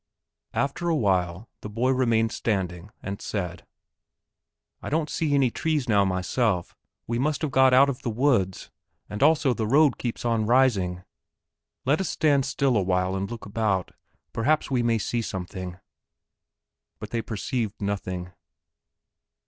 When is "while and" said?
12.81-13.29